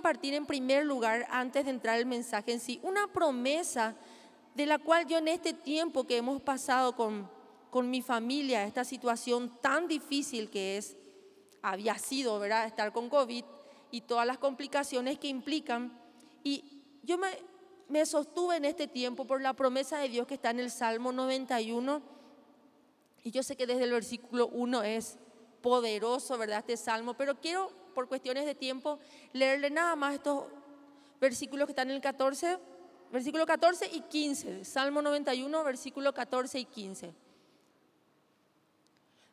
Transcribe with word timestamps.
compartir 0.00 0.32
en 0.32 0.46
primer 0.46 0.86
lugar, 0.86 1.26
antes 1.28 1.66
de 1.66 1.70
entrar 1.72 1.98
el 1.98 2.06
mensaje 2.06 2.52
en 2.52 2.60
sí, 2.60 2.80
una 2.82 3.06
promesa 3.08 3.94
de 4.54 4.64
la 4.64 4.78
cual 4.78 5.06
yo 5.06 5.18
en 5.18 5.28
este 5.28 5.52
tiempo 5.52 6.06
que 6.06 6.16
hemos 6.16 6.40
pasado 6.40 6.96
con, 6.96 7.30
con 7.68 7.90
mi 7.90 8.00
familia, 8.00 8.64
esta 8.64 8.82
situación 8.82 9.52
tan 9.60 9.88
difícil 9.88 10.48
que 10.48 10.78
es, 10.78 10.96
había 11.60 11.98
sido, 11.98 12.38
¿verdad?, 12.38 12.64
estar 12.64 12.94
con 12.94 13.10
COVID 13.10 13.44
y 13.90 14.00
todas 14.00 14.26
las 14.26 14.38
complicaciones 14.38 15.18
que 15.18 15.28
implican. 15.28 15.92
Y 16.42 16.82
yo 17.02 17.18
me, 17.18 17.28
me 17.90 18.06
sostuve 18.06 18.56
en 18.56 18.64
este 18.64 18.88
tiempo 18.88 19.26
por 19.26 19.42
la 19.42 19.52
promesa 19.52 19.98
de 19.98 20.08
Dios 20.08 20.26
que 20.26 20.36
está 20.36 20.48
en 20.48 20.60
el 20.60 20.70
Salmo 20.70 21.12
91. 21.12 22.00
Y 23.22 23.32
yo 23.32 23.42
sé 23.42 23.54
que 23.54 23.66
desde 23.66 23.84
el 23.84 23.92
versículo 23.92 24.46
1 24.46 24.82
es 24.82 25.18
poderoso, 25.60 26.38
¿verdad? 26.38 26.60
Este 26.60 26.78
salmo, 26.78 27.12
pero 27.12 27.38
quiero, 27.38 27.70
por 28.00 28.08
cuestiones 28.08 28.46
de 28.46 28.54
tiempo, 28.54 28.98
leerle 29.34 29.68
nada 29.68 29.94
más 29.94 30.14
estos 30.14 30.44
versículos 31.20 31.66
que 31.66 31.72
están 31.72 31.90
en 31.90 31.96
el 31.96 32.00
14, 32.00 32.58
versículo 33.12 33.44
14 33.44 33.90
y 33.92 34.00
15, 34.00 34.64
Salmo 34.64 35.02
91, 35.02 35.62
versículo 35.62 36.14
14 36.14 36.60
y 36.60 36.64
15. 36.64 37.12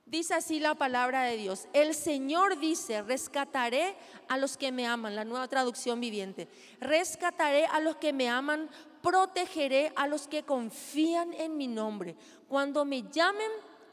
Dice 0.05 0.34
así 0.34 0.60
la 0.60 0.76
palabra 0.76 1.24
de 1.24 1.38
Dios. 1.38 1.70
El 1.72 1.96
Señor 1.96 2.60
dice, 2.60 3.02
rescataré 3.04 3.96
a 4.27 4.38
los 4.38 4.58
que 4.58 4.74
me 4.74 4.86
aman, 4.86 5.16
la 5.16 5.24
nueva 5.24 5.48
traducción 5.48 6.02
viviente. 6.02 6.49
Rescataré 6.82 7.68
a 7.68 7.80
los 7.80 7.96
que 7.96 8.12
me 8.12 8.27
aman, 8.27 8.70
protegeré 9.02 9.94
a 9.96 10.08
los 10.08 10.27
que 10.27 10.44
confían 10.44 11.34
en 11.36 11.55
mi 11.55 11.68
nombre. 11.68 12.18
Cuando 12.49 12.84
me 12.84 13.04
llamen, 13.04 13.49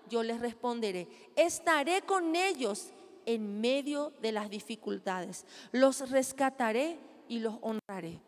yo 0.08 0.24
les 0.24 0.40
responderé. 0.40 1.06
Estaré 1.36 2.02
con 2.02 2.34
ellos 2.34 2.93
en 3.26 3.60
medio 3.60 4.12
de 4.20 4.32
las 4.32 4.50
dificultades. 4.50 5.44
Los 5.72 6.10
rescataré 6.10 6.98
y 7.28 7.40
los 7.40 7.56
honraré. 7.60 8.20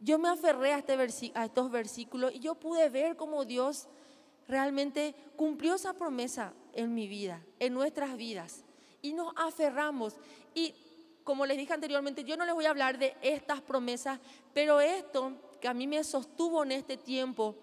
Yo 0.00 0.18
me 0.18 0.28
aferré 0.28 0.72
a, 0.72 0.78
este 0.78 1.32
a 1.34 1.44
estos 1.44 1.70
versículos 1.70 2.34
y 2.34 2.40
yo 2.40 2.54
pude 2.54 2.88
ver 2.88 3.16
cómo 3.16 3.44
Dios 3.44 3.88
realmente 4.48 5.14
cumplió 5.36 5.74
esa 5.74 5.92
promesa 5.92 6.52
en 6.72 6.94
mi 6.94 7.06
vida, 7.06 7.42
en 7.58 7.74
nuestras 7.74 8.16
vidas. 8.16 8.64
Y 9.00 9.12
nos 9.12 9.32
aferramos. 9.36 10.16
Y 10.54 10.74
como 11.24 11.46
les 11.46 11.56
dije 11.56 11.72
anteriormente, 11.72 12.24
yo 12.24 12.36
no 12.36 12.44
les 12.44 12.54
voy 12.54 12.66
a 12.66 12.70
hablar 12.70 12.98
de 12.98 13.14
estas 13.22 13.60
promesas, 13.60 14.18
pero 14.52 14.80
esto 14.80 15.32
que 15.60 15.68
a 15.68 15.74
mí 15.74 15.86
me 15.86 16.02
sostuvo 16.02 16.64
en 16.64 16.72
este 16.72 16.96
tiempo 16.96 17.56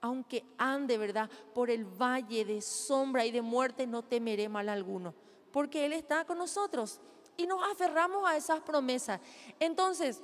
Aunque 0.00 0.44
ande, 0.58 0.98
¿verdad? 0.98 1.30
Por 1.54 1.70
el 1.70 1.84
valle 1.84 2.44
de 2.44 2.60
sombra 2.60 3.24
y 3.24 3.30
de 3.30 3.42
muerte, 3.42 3.86
no 3.86 4.02
temeré 4.02 4.48
mal 4.48 4.68
alguno. 4.68 5.14
Porque 5.50 5.86
Él 5.86 5.92
está 5.92 6.24
con 6.24 6.38
nosotros 6.38 7.00
y 7.36 7.46
nos 7.46 7.62
aferramos 7.70 8.28
a 8.28 8.36
esas 8.36 8.60
promesas. 8.60 9.20
Entonces, 9.58 10.22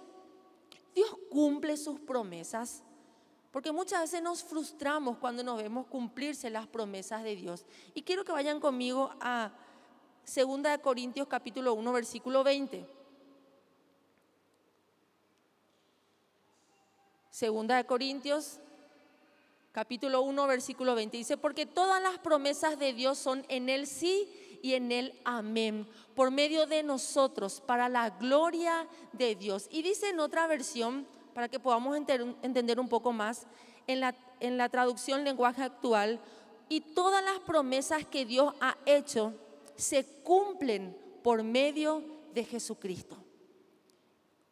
Dios 0.95 1.17
cumple 1.31 1.77
sus 1.77 2.01
promesas. 2.01 2.83
Porque 3.51 3.73
muchas 3.73 4.03
veces 4.03 4.23
nos 4.23 4.45
frustramos 4.45 5.19
cuando 5.19 5.43
nos 5.43 5.61
vemos 5.61 5.87
cumplirse 5.87 6.51
las 6.51 6.67
promesas 6.67 7.25
de 7.25 7.35
Dios. 7.35 7.65
Y 7.95 8.03
quiero 8.03 8.25
que 8.25 8.33
vayan 8.33 8.61
conmigo 8.61 9.11
a 9.21 9.51
2 10.25 10.61
Corintios 10.83 11.27
capítulo 11.27 11.75
1 11.75 11.93
versículo 11.93 12.45
20. 12.45 12.87
Segunda 17.31 17.77
de 17.77 17.87
Corintios 17.87 18.61
capítulo 19.73 20.23
1 20.23 20.47
versículo 20.47 20.95
20 20.95 21.17
dice, 21.17 21.37
porque 21.37 21.67
todas 21.67 22.03
las 22.03 22.19
promesas 22.19 22.79
de 22.79 22.93
Dios 22.93 23.19
son 23.19 23.45
en 23.49 23.69
el 23.69 23.87
sí 23.87 24.29
y 24.63 24.75
en 24.75 24.93
el 24.93 25.19
amén, 25.25 25.89
por 26.15 26.31
medio 26.31 26.67
de 26.67 26.83
nosotros, 26.83 27.61
para 27.61 27.89
la 27.89 28.11
gloria 28.11 28.87
de 29.13 29.35
Dios. 29.35 29.69
Y 29.71 29.83
dice 29.83 30.11
en 30.11 30.21
otra 30.21 30.47
versión, 30.47 31.07
para 31.35 31.49
que 31.49 31.61
podamos 31.61 31.97
entender 31.97 32.81
un 32.81 32.89
poco 32.89 33.13
más, 33.13 33.47
en 33.87 34.01
la, 34.01 34.15
en 34.41 34.57
la 34.57 34.69
traducción 34.69 35.25
lenguaje 35.25 35.63
actual, 35.63 36.21
y 36.69 36.81
todas 36.81 37.25
las 37.25 37.41
promesas 37.41 38.05
que 38.07 38.25
Dios 38.25 38.55
ha 38.61 38.77
hecho 38.87 39.35
se 39.77 40.05
cumplen 40.23 40.97
por 41.23 41.43
medio 41.43 42.05
de 42.33 42.45
Jesucristo. 42.45 43.17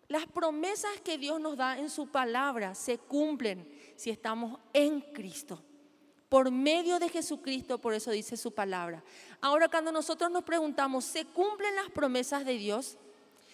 Las 0.08 0.26
promesas 0.26 1.00
que 1.04 1.18
Dios 1.18 1.40
nos 1.40 1.56
da 1.56 1.78
en 1.78 1.90
su 1.90 2.08
palabra 2.08 2.74
se 2.74 2.98
cumplen 2.98 3.68
si 3.96 4.10
estamos 4.10 4.58
en 4.72 5.00
Cristo 5.00 5.62
por 6.28 6.50
medio 6.50 6.98
de 6.98 7.08
Jesucristo, 7.08 7.78
por 7.78 7.94
eso 7.94 8.10
dice 8.10 8.36
su 8.36 8.52
palabra. 8.52 9.02
Ahora 9.40 9.68
cuando 9.68 9.90
nosotros 9.92 10.30
nos 10.30 10.44
preguntamos, 10.44 11.04
¿se 11.04 11.24
cumplen 11.24 11.74
las 11.74 11.90
promesas 11.90 12.44
de 12.44 12.58
Dios? 12.58 12.98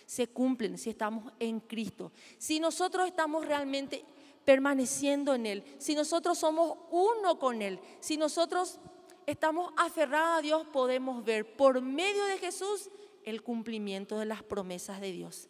Se 0.06 0.28
cumplen 0.28 0.78
si 0.78 0.90
estamos 0.90 1.32
en 1.38 1.60
Cristo. 1.60 2.12
Si 2.38 2.60
nosotros 2.60 3.06
estamos 3.06 3.46
realmente 3.46 4.04
permaneciendo 4.44 5.34
en 5.34 5.46
Él, 5.46 5.64
si 5.78 5.94
nosotros 5.94 6.38
somos 6.38 6.76
uno 6.90 7.38
con 7.38 7.62
Él, 7.62 7.80
si 8.00 8.16
nosotros 8.16 8.78
estamos 9.26 9.72
aferrados 9.76 10.38
a 10.38 10.42
Dios, 10.42 10.66
podemos 10.72 11.24
ver 11.24 11.56
por 11.56 11.80
medio 11.80 12.24
de 12.24 12.38
Jesús 12.38 12.90
el 13.24 13.42
cumplimiento 13.42 14.18
de 14.18 14.26
las 14.26 14.42
promesas 14.42 15.00
de 15.00 15.12
Dios. 15.12 15.48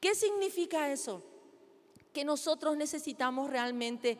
¿Qué 0.00 0.14
significa 0.14 0.90
eso? 0.92 1.22
Que 2.12 2.24
nosotros 2.24 2.76
necesitamos 2.76 3.50
realmente 3.50 4.18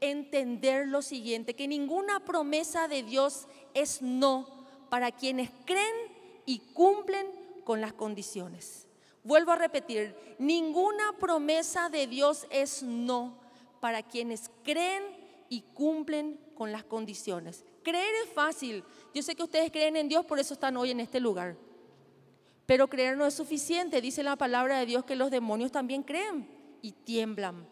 entender 0.00 0.88
lo 0.88 1.02
siguiente, 1.02 1.54
que 1.54 1.68
ninguna 1.68 2.24
promesa 2.24 2.88
de 2.88 3.02
Dios 3.02 3.46
es 3.74 4.02
no 4.02 4.46
para 4.90 5.12
quienes 5.12 5.50
creen 5.64 5.94
y 6.46 6.58
cumplen 6.72 7.26
con 7.64 7.80
las 7.80 7.92
condiciones. 7.92 8.86
Vuelvo 9.24 9.52
a 9.52 9.56
repetir, 9.56 10.14
ninguna 10.38 11.14
promesa 11.18 11.88
de 11.88 12.06
Dios 12.06 12.46
es 12.50 12.82
no 12.82 13.38
para 13.80 14.02
quienes 14.02 14.50
creen 14.62 15.02
y 15.48 15.62
cumplen 15.62 16.38
con 16.54 16.72
las 16.72 16.84
condiciones. 16.84 17.64
Creer 17.82 18.14
es 18.22 18.32
fácil. 18.32 18.84
Yo 19.14 19.22
sé 19.22 19.34
que 19.34 19.42
ustedes 19.42 19.70
creen 19.70 19.96
en 19.96 20.08
Dios, 20.08 20.26
por 20.26 20.38
eso 20.38 20.54
están 20.54 20.76
hoy 20.76 20.90
en 20.90 21.00
este 21.00 21.20
lugar. 21.20 21.56
Pero 22.66 22.88
creer 22.88 23.16
no 23.16 23.26
es 23.26 23.34
suficiente. 23.34 24.02
Dice 24.02 24.22
la 24.22 24.36
palabra 24.36 24.78
de 24.78 24.86
Dios 24.86 25.04
que 25.04 25.16
los 25.16 25.30
demonios 25.30 25.72
también 25.72 26.02
creen 26.02 26.46
y 26.82 26.92
tiemblan. 26.92 27.66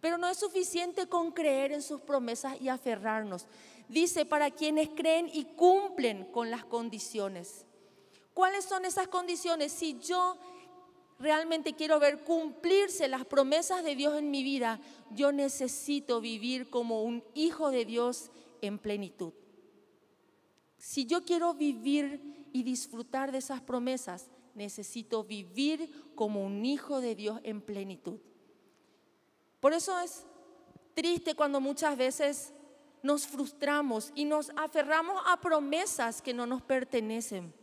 Pero 0.00 0.18
no 0.18 0.28
es 0.28 0.38
suficiente 0.38 1.08
con 1.08 1.32
creer 1.32 1.72
en 1.72 1.82
sus 1.82 2.00
promesas 2.00 2.60
y 2.60 2.68
aferrarnos. 2.68 3.46
Dice, 3.88 4.26
para 4.26 4.52
quienes 4.52 4.90
creen 4.90 5.28
y 5.32 5.44
cumplen 5.44 6.24
con 6.26 6.50
las 6.50 6.64
condiciones. 6.64 7.65
¿Cuáles 8.36 8.66
son 8.66 8.84
esas 8.84 9.08
condiciones? 9.08 9.72
Si 9.72 9.98
yo 9.98 10.36
realmente 11.18 11.72
quiero 11.72 11.98
ver 11.98 12.22
cumplirse 12.22 13.08
las 13.08 13.24
promesas 13.24 13.82
de 13.82 13.96
Dios 13.96 14.18
en 14.18 14.30
mi 14.30 14.42
vida, 14.42 14.78
yo 15.10 15.32
necesito 15.32 16.20
vivir 16.20 16.68
como 16.68 17.02
un 17.02 17.24
hijo 17.32 17.70
de 17.70 17.86
Dios 17.86 18.30
en 18.60 18.78
plenitud. 18.78 19.32
Si 20.76 21.06
yo 21.06 21.24
quiero 21.24 21.54
vivir 21.54 22.50
y 22.52 22.62
disfrutar 22.62 23.32
de 23.32 23.38
esas 23.38 23.62
promesas, 23.62 24.28
necesito 24.54 25.24
vivir 25.24 26.12
como 26.14 26.44
un 26.44 26.62
hijo 26.66 27.00
de 27.00 27.14
Dios 27.14 27.40
en 27.42 27.62
plenitud. 27.62 28.20
Por 29.60 29.72
eso 29.72 29.98
es 30.00 30.26
triste 30.92 31.34
cuando 31.34 31.58
muchas 31.58 31.96
veces 31.96 32.52
nos 33.02 33.26
frustramos 33.26 34.12
y 34.14 34.26
nos 34.26 34.50
aferramos 34.56 35.22
a 35.24 35.40
promesas 35.40 36.20
que 36.20 36.34
no 36.34 36.44
nos 36.44 36.60
pertenecen, 36.60 37.54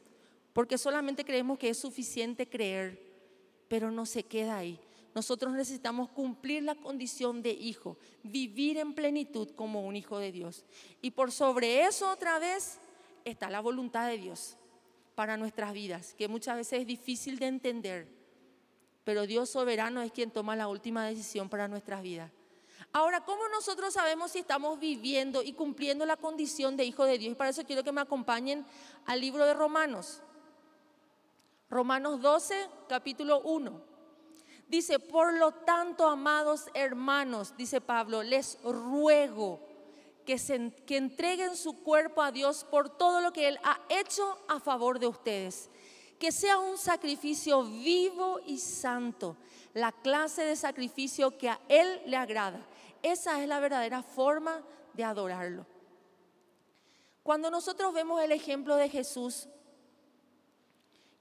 porque 0.54 0.78
solamente 0.78 1.26
creemos 1.26 1.58
que 1.58 1.70
es 1.70 1.78
suficiente 1.78 2.48
creer, 2.48 3.00
pero 3.68 3.92
no 3.92 4.06
se 4.06 4.24
queda 4.24 4.58
ahí. 4.58 4.80
Nosotros 5.14 5.54
necesitamos 5.54 6.10
cumplir 6.10 6.64
la 6.64 6.76
condición 6.76 7.42
de 7.42 7.52
hijo, 7.52 7.98
vivir 8.24 8.78
en 8.78 8.94
plenitud 8.94 9.50
como 9.56 9.86
un 9.86 9.96
hijo 9.96 10.18
de 10.18 10.32
Dios. 10.32 10.66
Y 11.02 11.12
por 11.12 11.32
sobre 11.32 11.82
eso 11.84 12.10
otra 12.10 12.40
vez 12.40 12.80
está 13.26 13.50
la 13.50 13.60
voluntad 13.60 14.08
de 14.08 14.18
Dios 14.18 14.58
para 15.14 15.38
nuestras 15.38 15.74
vidas, 15.74 16.16
que 16.16 16.28
muchas 16.28 16.56
veces 16.56 16.82
es 16.82 16.88
difícil 16.88 17.38
de 17.38 17.48
entender 17.48 18.24
pero 19.04 19.28
Dios 19.28 19.50
soberano 19.50 20.02
es 20.02 20.12
quien 20.12 20.32
toma 20.32 20.56
la 20.56 20.68
última 20.68 21.06
decisión 21.06 21.50
para 21.50 21.68
nuestras 21.68 22.02
vidas. 22.02 22.32
Ahora, 22.92 23.22
¿cómo 23.22 23.48
nosotros 23.50 23.94
sabemos 23.94 24.32
si 24.32 24.40
estamos 24.40 24.80
viviendo 24.80 25.42
y 25.42 25.54
cumpliendo 25.54 26.06
la 26.06 26.16
condición 26.16 26.78
de 26.78 26.86
hijo 26.86 27.06
de 27.06 27.18
Dios? 27.18 27.32
Y 27.32 27.36
para 27.36 27.50
eso 27.50 27.66
quiero 27.66 27.84
que 27.84 27.92
me 27.92 28.02
acompañen 28.02 28.66
al 29.06 29.20
libro 29.20 29.46
de 29.46 29.54
Romanos. 29.54 30.22
Romanos 31.74 32.22
12, 32.22 32.70
capítulo 32.88 33.42
1. 33.42 33.82
Dice, 34.68 35.00
por 35.00 35.34
lo 35.34 35.52
tanto, 35.52 36.08
amados 36.08 36.66
hermanos, 36.76 37.58
dice 37.58 37.82
Pablo, 37.82 38.22
les 38.22 38.62
ruego 38.64 39.60
que, 40.24 40.38
se, 40.38 40.72
que 40.86 40.98
entreguen 40.98 41.58
su 41.58 41.82
cuerpo 41.82 42.22
a 42.22 42.32
Dios 42.32 42.64
por 42.64 42.90
todo 42.90 43.22
lo 43.22 43.34
que 43.34 43.48
Él 43.48 43.60
ha 43.64 43.80
hecho 43.90 44.38
a 44.48 44.60
favor 44.60 45.00
de 45.00 45.08
ustedes. 45.08 45.72
Que 46.20 46.32
sea 46.32 46.60
un 46.60 46.78
sacrificio 46.78 47.64
vivo 47.64 48.40
y 48.46 48.60
santo, 48.60 49.36
la 49.74 49.92
clase 49.92 50.44
de 50.44 50.56
sacrificio 50.56 51.40
que 51.40 51.50
a 51.50 51.60
Él 51.70 52.04
le 52.06 52.18
agrada. 52.18 52.66
Esa 53.02 53.42
es 53.42 53.48
la 53.48 53.60
verdadera 53.60 54.04
forma 54.04 54.62
de 54.94 55.04
adorarlo. 55.04 55.66
Cuando 57.24 57.50
nosotros 57.50 57.94
vemos 57.94 58.22
el 58.22 58.32
ejemplo 58.32 58.76
de 58.76 58.90
Jesús, 58.90 59.48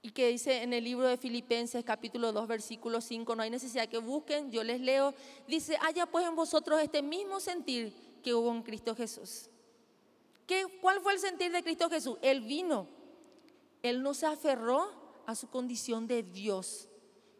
y 0.05 0.11
que 0.11 0.27
dice 0.27 0.63
en 0.63 0.73
el 0.73 0.83
libro 0.83 1.07
de 1.07 1.15
Filipenses 1.15 1.83
capítulo 1.85 2.33
2 2.33 2.45
versículo 2.45 2.99
5, 2.99 3.35
no 3.37 3.41
hay 3.41 3.49
necesidad 3.49 3.87
que 3.87 3.97
busquen, 3.97 4.51
yo 4.51 4.61
les 4.61 4.81
leo, 4.81 5.13
dice, 5.47 5.77
haya 5.81 6.05
pues 6.05 6.27
en 6.27 6.35
vosotros 6.35 6.81
este 6.81 7.01
mismo 7.01 7.39
sentir 7.39 7.93
que 8.21 8.33
hubo 8.33 8.51
en 8.51 8.63
Cristo 8.63 8.93
Jesús. 8.95 9.49
¿Qué, 10.45 10.65
¿Cuál 10.81 10.99
fue 10.99 11.13
el 11.13 11.19
sentir 11.19 11.53
de 11.53 11.63
Cristo 11.63 11.89
Jesús? 11.89 12.17
Él 12.21 12.41
vino, 12.41 12.85
él 13.81 14.03
no 14.03 14.13
se 14.13 14.25
aferró 14.25 14.91
a 15.25 15.35
su 15.35 15.47
condición 15.49 16.05
de 16.05 16.21
Dios. 16.21 16.89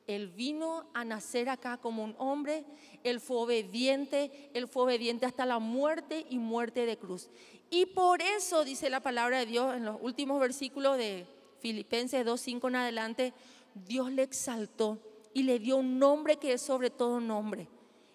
Él 0.07 0.30
vino 0.30 0.86
a 0.94 1.04
nacer 1.04 1.50
acá 1.50 1.77
como 1.77 2.04
un 2.04 2.15
hombre, 2.18 2.65
Él 3.04 3.21
fue 3.21 3.38
obediente, 3.38 4.50
Él 4.54 4.68
fue 4.68 4.83
obediente 4.83 5.25
hasta 5.25 5.45
la 5.45 5.60
muerte 5.60 6.25
y 6.30 6.39
muerte 6.39 6.86
de 6.86 6.98
cruz. 6.98 7.30
Y 7.69 7.86
por 7.86 8.21
eso 8.21 8.65
dice 8.65 8.89
la 8.89 9.00
palabra 9.00 9.39
de 9.39 9.45
Dios 9.45 9.75
en 9.75 9.86
los 9.86 9.98
últimos 10.01 10.42
versículos 10.42 10.98
de 10.98 11.25
Filipenses 11.63 12.25
2.5 12.25 12.68
en 12.68 12.75
adelante, 12.75 13.33
Dios 13.74 14.12
le 14.12 14.24
exaltó 14.24 15.00
y 15.33 15.44
le 15.44 15.60
dio 15.60 15.77
un 15.77 15.98
nombre 15.98 16.36
que 16.36 16.51
es 16.51 16.62
sobre 16.62 16.89
todo 16.89 17.21
nombre. 17.21 17.69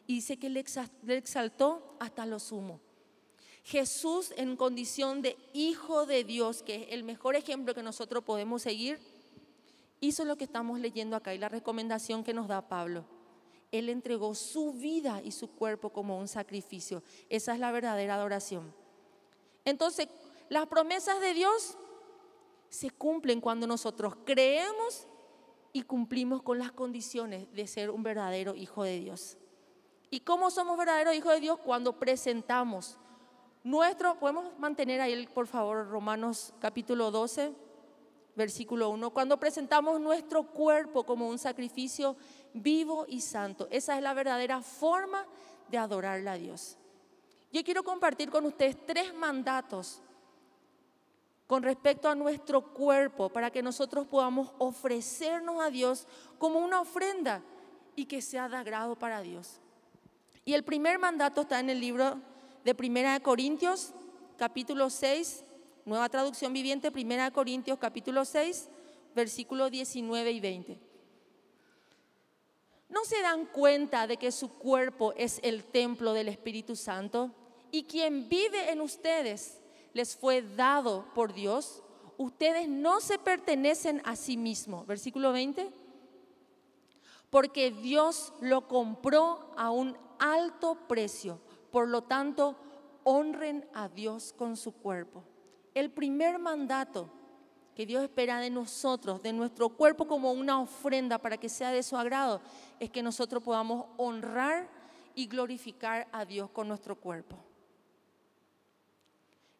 Y 0.07 0.17
dice 0.17 0.37
que 0.37 0.51
le 0.51 0.61
exaltó 1.17 1.97
hasta 1.99 2.27
lo 2.27 2.39
sumo. 2.41 2.79
Jesús 3.65 4.35
en 4.37 4.55
condición 4.55 5.23
de 5.23 5.39
hijo 5.55 6.05
de 6.05 6.25
Dios, 6.25 6.63
que 6.63 6.75
es 6.75 6.87
el 6.91 7.05
mejor 7.05 7.37
ejemplo 7.37 7.75
que 7.75 7.83
nosotros 7.83 8.23
podemos 8.23 8.61
seguir, 8.61 8.99
hizo 10.01 10.27
lo 10.27 10.37
que 10.37 10.45
estamos 10.45 10.79
leyendo 10.79 11.17
acá 11.17 11.33
y 11.33 11.39
la 11.39 11.49
recomendación 11.49 12.25
que 12.25 12.35
nos 12.35 12.49
da 12.49 12.69
Pablo. 12.69 13.07
Él 13.73 13.89
entregó 13.89 14.35
su 14.35 14.75
vida 14.75 15.23
y 15.25 15.33
su 15.33 15.49
cuerpo 15.49 15.89
como 15.89 16.19
un 16.19 16.29
sacrificio. 16.29 17.03
Esa 17.31 17.55
es 17.55 17.61
la 17.61 17.73
verdadera 17.73 18.17
adoración. 18.17 18.75
Entonces, 19.65 20.09
las 20.51 20.67
promesas 20.67 21.19
de 21.23 21.33
Dios 21.33 21.79
se 22.69 22.91
cumplen 22.91 23.41
cuando 23.41 23.67
nosotros 23.67 24.15
creemos 24.25 25.07
y 25.73 25.83
cumplimos 25.83 26.43
con 26.43 26.59
las 26.59 26.73
condiciones 26.73 27.53
de 27.53 27.67
ser 27.67 27.91
un 27.91 28.03
verdadero 28.03 28.55
hijo 28.55 28.83
de 28.83 28.99
Dios. 28.99 29.37
¿Y 30.11 30.21
cómo 30.21 30.51
somos 30.51 30.79
verdaderos 30.79 31.15
hijos 31.15 31.33
de 31.35 31.41
Dios? 31.41 31.59
Cuando 31.59 31.99
presentamos 31.99 32.99
nuestro, 33.63 34.19
podemos 34.19 34.59
mantener 34.59 35.01
ahí, 35.01 35.27
por 35.27 35.47
favor, 35.47 35.89
Romanos 35.89 36.55
capítulo 36.61 37.11
12, 37.11 37.53
versículo 38.35 38.89
1, 38.91 39.11
cuando 39.11 39.39
presentamos 39.39 40.01
nuestro 40.01 40.45
cuerpo 40.45 41.05
como 41.05 41.29
un 41.29 41.39
sacrificio 41.39 42.17
vivo 42.55 43.05
y 43.09 43.21
santo. 43.21 43.69
Esa 43.71 43.97
es 43.97 44.03
la 44.03 44.15
verdadera 44.15 44.63
forma 44.63 45.27
de 45.69 45.77
adorarle 45.77 46.31
a 46.31 46.35
Dios. 46.35 46.79
Yo 47.53 47.63
quiero 47.65 47.83
compartir 47.83 48.31
con 48.31 48.47
ustedes 48.47 48.77
tres 48.87 49.13
mandatos 49.15 50.03
con 51.49 51.63
respecto 51.63 52.11
a 52.11 52.15
nuestro 52.15 52.61
cuerpo 52.61 53.31
para 53.31 53.51
que 53.51 53.63
nosotros 53.63 54.07
podamos 54.07 54.53
ofrecernos 54.59 55.63
a 55.63 55.71
Dios 55.71 56.07
como 56.39 56.59
una 56.59 56.83
ofrenda 56.83 57.43
y 57.97 58.05
que 58.05 58.21
sea 58.21 58.51
de 58.51 58.57
agrado 58.59 58.97
para 58.97 59.23
Dios. 59.23 59.59
Y 60.45 60.53
el 60.53 60.63
primer 60.63 60.99
mandato 60.99 61.41
está 61.41 61.59
en 61.59 61.71
el 61.71 61.81
libro 61.81 62.21
de 62.65 62.75
Primera 62.75 63.15
de 63.15 63.23
Corintios, 63.23 63.95
capítulo 64.37 64.91
6, 64.91 65.43
nueva 65.87 66.11
traducción 66.11 66.53
viviente, 66.53 66.93
Primera 66.93 67.25
de 67.25 67.33
Corintios, 67.33 67.79
capítulo 67.79 68.27
6, 68.27 68.69
versículos 69.15 69.71
19 69.71 70.31
y 70.31 70.41
20. 70.41 70.79
¿No 72.91 73.07
se 73.07 73.23
dan 73.23 73.47
cuenta 73.47 74.07
de 74.07 74.19
que 74.19 74.33
su 74.33 74.51
cuerpo 74.51 75.15
es 75.17 75.41
el 75.43 75.65
templo 75.65 76.13
del 76.13 76.29
Espíritu 76.29 76.77
Santo 76.77 77.31
y 77.71 77.85
quien 77.85 78.29
vive 78.29 78.71
en 78.71 78.83
ustedes 78.83 79.63
les 79.93 80.17
fue 80.17 80.43
dado 80.43 81.07
por 81.15 81.33
Dios, 81.33 81.83
ustedes 82.17 82.69
no 82.69 83.01
se 83.01 83.19
pertenecen 83.19 84.03
a 84.05 84.17
sí 84.17 84.37
mismos. 84.37 84.87
Versículo 84.87 85.33
20. 85.33 85.73
Porque 87.31 87.71
Dios 87.71 88.33
lo 88.41 88.69
compró 88.69 89.53
a 89.57 89.71
un 89.71 89.97
alto 90.19 90.77
precio. 90.89 91.41
Por 91.71 91.89
lo 91.89 92.03
tanto, 92.03 92.57
honren 93.05 93.69
a 93.75 93.89
Dios 93.89 94.35
con 94.37 94.57
su 94.57 94.73
cuerpo. 94.73 95.23
El 95.75 95.91
primer 95.91 96.39
mandato 96.39 97.11
que 97.75 97.87
Dios 97.87 98.03
espera 98.03 98.41
de 98.41 98.51
nosotros, 98.51 99.23
de 99.23 99.33
nuestro 99.33 99.69
cuerpo 99.69 100.09
como 100.09 100.33
una 100.33 100.61
ofrenda 100.61 101.19
para 101.19 101.37
que 101.37 101.49
sea 101.49 101.71
de 101.71 101.85
su 101.85 101.97
agrado, 101.97 102.41
es 102.81 102.91
que 102.91 103.05
nosotros 103.05 103.41
podamos 103.43 103.87
honrar 103.97 104.69
y 105.15 105.29
glorificar 105.29 106.09
a 106.11 106.25
Dios 106.25 106.51
con 106.51 106.67
nuestro 106.67 106.97
cuerpo. 106.97 107.37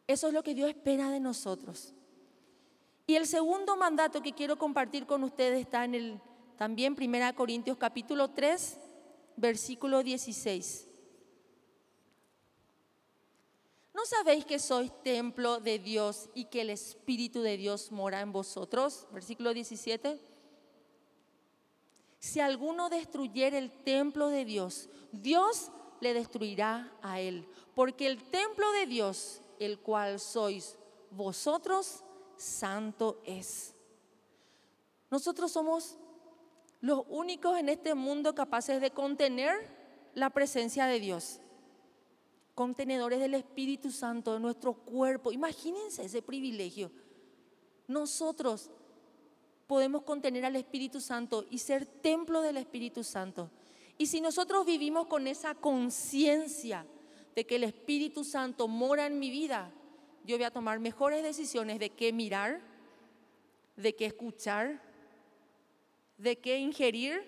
Eso 0.09 0.29
es 0.29 0.33
lo 0.33 0.43
que 0.43 0.55
Dios 0.55 0.71
espera 0.71 1.11
de 1.11 1.21
nosotros. 1.21 1.93
Y 3.07 3.15
el 3.15 3.27
segundo 3.27 3.77
mandato 3.77 4.23
que 4.23 4.33
quiero 4.33 4.57
compartir 4.57 5.07
con 5.07 5.23
ustedes 5.23 5.61
está 5.61 5.85
en 5.85 5.95
el 5.95 6.21
también 6.57 6.97
1 6.99 7.35
Corintios 7.37 7.77
capítulo 7.77 8.31
3, 8.31 8.79
versículo 9.37 10.03
16. 10.03 10.89
¿No 13.93 14.07
sabéis 14.07 14.47
que 14.47 14.59
sois 14.59 14.91
templo 15.03 15.61
de 15.61 15.79
Dios 15.79 16.31
y 16.35 16.47
que 16.47 16.63
el 16.63 16.71
Espíritu 16.71 17.43
de 17.43 17.59
Dios 17.59 17.93
mora 17.93 18.23
en 18.23 18.33
vosotros? 18.33 19.07
Versículo 19.13 19.53
17. 19.53 20.19
Si 22.19 22.41
alguno 22.41 22.89
destruyere 22.89 23.59
el 23.59 23.71
templo 23.71 24.29
de 24.29 24.47
Dios, 24.47 24.89
Dios 25.13 25.71
le 26.01 26.15
destruirá 26.15 26.97
a 27.03 27.21
él, 27.21 27.47
porque 27.75 28.07
el 28.07 28.23
templo 28.23 28.71
de 28.73 28.87
Dios 28.87 29.43
el 29.59 29.79
cual 29.81 30.21
sois 30.21 30.77
vosotros, 31.11 32.05
santo 32.37 33.21
es. 33.25 33.75
Nosotros 35.11 35.53
somos 35.53 35.97
los 36.81 37.05
únicos 37.09 37.59
en 37.59 37.69
este 37.69 37.95
mundo 37.95 38.35
capaces 38.35 38.81
de 38.81 38.91
contener 38.91 39.55
la 40.15 40.31
presencia 40.31 40.87
de 40.87 41.01
Dios. 41.01 41.41
Contenedores 42.55 43.21
del 43.21 43.35
Espíritu 43.35 43.91
Santo 43.91 44.35
de 44.35 44.41
nuestro 44.41 44.75
cuerpo. 44.75 45.33
Imagínense 45.33 46.05
ese 46.05 46.23
privilegio. 46.23 46.91
Nosotros 47.87 48.71
podemos 49.67 50.03
contener 50.03 50.45
al 50.45 50.57
Espíritu 50.57 51.01
Santo 51.01 51.45
y 51.51 51.59
ser 51.59 51.87
templo 51.87 52.43
del 52.43 52.57
Espíritu 52.57 53.05
Santo. 53.05 53.51
Y 53.97 54.07
si 54.07 54.21
nosotros 54.21 54.65
vivimos 54.65 55.07
con 55.07 55.27
esa 55.27 55.55
conciencia, 55.55 56.87
de 57.35 57.47
que 57.47 57.57
el 57.57 57.65
Espíritu 57.65 58.25
Santo 58.25 58.69
mora 58.69 59.07
en 59.07 59.19
mi 59.19 59.31
vida, 59.31 59.71
yo 60.25 60.37
voy 60.37 60.45
a 60.45 60.51
tomar 60.51 60.79
mejores 60.79 61.23
decisiones 61.23 61.79
de 61.79 61.91
qué 61.91 62.13
mirar, 62.13 62.61
de 63.77 63.95
qué 63.95 64.07
escuchar, 64.07 64.83
de 66.19 66.39
qué 66.39 66.59
ingerir, 66.59 67.23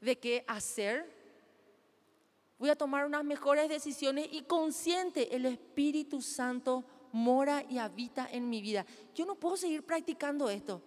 de 0.00 0.18
qué 0.18 0.44
hacer. 0.48 1.08
Voy 2.58 2.70
a 2.70 2.76
tomar 2.76 3.06
unas 3.06 3.24
mejores 3.24 3.68
decisiones 3.68 4.28
y 4.32 4.42
consciente 4.42 5.34
el 5.36 5.46
Espíritu 5.46 6.20
Santo 6.22 6.84
mora 7.12 7.64
y 7.68 7.78
habita 7.78 8.28
en 8.30 8.48
mi 8.48 8.60
vida. 8.60 8.84
Yo 9.14 9.26
no 9.26 9.34
puedo 9.34 9.56
seguir 9.56 9.84
practicando 9.84 10.48
esto. 10.50 10.82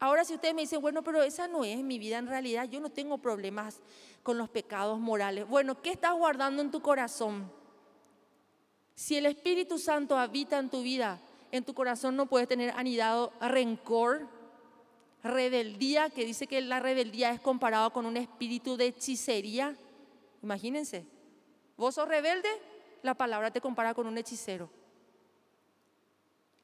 Ahora 0.00 0.24
si 0.24 0.34
ustedes 0.34 0.54
me 0.54 0.62
dicen, 0.62 0.80
bueno, 0.80 1.02
pero 1.02 1.22
esa 1.22 1.48
no 1.48 1.64
es 1.64 1.78
mi 1.78 1.98
vida 1.98 2.18
en 2.18 2.28
realidad, 2.28 2.68
yo 2.68 2.80
no 2.80 2.90
tengo 2.90 3.18
problemas 3.18 3.80
con 4.22 4.38
los 4.38 4.48
pecados 4.48 5.00
morales. 5.00 5.48
Bueno, 5.48 5.82
¿qué 5.82 5.90
estás 5.90 6.14
guardando 6.14 6.62
en 6.62 6.70
tu 6.70 6.80
corazón? 6.80 7.50
Si 8.94 9.16
el 9.16 9.26
Espíritu 9.26 9.78
Santo 9.78 10.16
habita 10.16 10.58
en 10.58 10.70
tu 10.70 10.82
vida, 10.82 11.20
en 11.50 11.64
tu 11.64 11.74
corazón 11.74 12.14
no 12.14 12.26
puedes 12.26 12.46
tener 12.46 12.70
anidado 12.76 13.32
rencor, 13.40 14.28
rebeldía, 15.22 16.10
que 16.10 16.24
dice 16.24 16.46
que 16.46 16.60
la 16.60 16.80
rebeldía 16.80 17.30
es 17.32 17.40
comparado 17.40 17.92
con 17.92 18.06
un 18.06 18.16
espíritu 18.16 18.76
de 18.76 18.86
hechicería. 18.86 19.76
Imagínense, 20.42 21.06
vos 21.76 21.96
sos 21.96 22.08
rebelde, 22.08 22.48
la 23.02 23.14
palabra 23.14 23.50
te 23.50 23.60
compara 23.60 23.94
con 23.94 24.06
un 24.06 24.18
hechicero. 24.18 24.70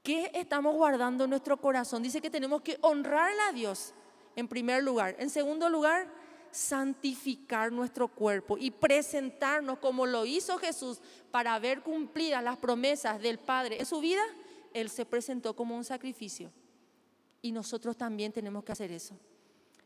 ¿Qué 0.05 0.31
estamos 0.35 0.75
guardando 0.75 1.25
en 1.25 1.31
nuestro 1.31 1.57
corazón? 1.57 2.03
Dice 2.03 2.21
que 2.21 2.29
tenemos 2.29 2.61
que 2.61 2.77
honrarle 2.83 3.41
a 3.49 3.53
Dios 3.53 3.95
en 4.37 4.47
primer 4.47 4.83
lugar. 4.83 5.17
En 5.19 5.31
segundo 5.31 5.71
lugar, 5.71 6.07
santificar 6.51 7.73
nuestro 7.73 8.09
cuerpo 8.09 8.59
y 8.59 8.71
presentarnos 8.71 9.79
como 9.79 10.05
lo 10.05 10.27
hizo 10.27 10.59
Jesús 10.59 11.01
para 11.31 11.59
ver 11.59 11.81
cumplidas 11.81 12.45
las 12.45 12.59
promesas 12.59 13.19
del 13.19 13.39
Padre 13.39 13.79
en 13.81 13.87
su 13.87 14.01
vida, 14.01 14.21
Él 14.75 14.91
se 14.91 15.07
presentó 15.07 15.57
como 15.57 15.75
un 15.75 15.85
sacrificio. 15.85 16.53
Y 17.41 17.53
nosotros 17.53 17.97
también 17.97 18.31
tenemos 18.31 18.63
que 18.63 18.73
hacer 18.73 18.93
eso. 18.93 19.19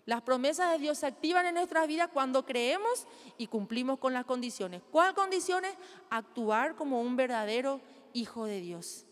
Las 0.05 0.23
promesas 0.23 0.73
de 0.73 0.79
Dios 0.79 0.99
se 0.99 1.07
activan 1.07 1.47
en 1.47 1.55
nuestras 1.55 1.87
vidas 1.87 2.09
cuando 2.13 2.45
creemos 2.45 3.07
y 3.37 3.47
cumplimos 3.47 4.01
con 4.01 4.15
las 4.15 4.25
condiciones. 4.25 4.83
¿Cuáles 4.91 5.15
condiciones? 5.15 5.77
Actuar 6.11 6.75
como 6.75 7.03
un 7.03 7.15
verdadero 7.15 7.81
hijo 8.15 8.47
de 8.47 8.61
Dios. 8.61 9.05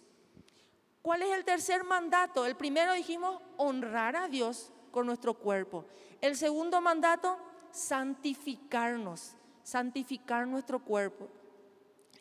¿Cuál 1.07 1.23
es 1.23 1.31
el 1.31 1.45
tercer 1.45 1.85
mandato? 1.85 2.47
El 2.47 2.57
primero 2.57 2.93
dijimos 2.93 3.41
honrar 3.59 4.17
a 4.17 4.27
Dios 4.27 4.73
con 4.91 5.07
nuestro 5.07 5.35
cuerpo. 5.35 5.85
El 6.21 6.35
segundo 6.35 6.81
mandato, 6.81 7.39
santificarnos, 7.71 9.37
santificar 9.63 10.49
nuestro 10.49 10.83
cuerpo. 10.83 11.29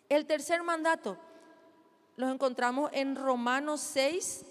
El 0.07 0.27
tercer 0.27 0.61
mandato 0.61 1.17
lo 2.15 2.29
encontramos 2.29 2.91
en 2.93 3.15
Romanos 3.15 3.81
6, 3.81 4.45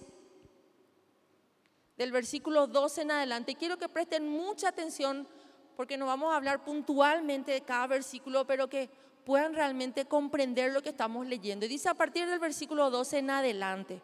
del 1.96 2.10
versículo 2.10 2.66
12 2.66 3.02
en 3.02 3.12
adelante. 3.12 3.54
Quiero 3.54 3.78
que 3.78 3.88
presten 3.88 4.28
mucha 4.28 4.70
atención 4.70 5.28
porque 5.76 5.96
no 5.96 6.06
vamos 6.06 6.32
a 6.32 6.36
hablar 6.38 6.64
puntualmente 6.64 7.52
de 7.52 7.60
cada 7.60 7.86
versículo, 7.86 8.44
pero 8.48 8.68
que 8.68 8.90
puedan 9.24 9.54
realmente 9.54 10.06
comprender 10.06 10.72
lo 10.72 10.82
que 10.82 10.88
estamos 10.88 11.24
leyendo. 11.24 11.66
Y 11.66 11.68
dice 11.68 11.88
a 11.88 11.94
partir 11.94 12.26
del 12.26 12.40
versículo 12.40 12.90
12 12.90 13.18
en 13.18 13.30
adelante, 13.30 14.02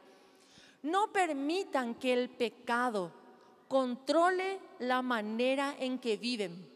no 0.82 1.12
permitan 1.12 1.94
que 1.94 2.12
el 2.12 2.28
pecado 2.28 3.12
controle 3.68 4.58
la 4.78 5.02
manera 5.02 5.74
en 5.78 5.98
que 5.98 6.16
viven. 6.16 6.68